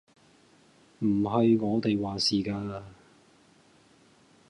[0.97, 2.81] 唔係我哋話事㗎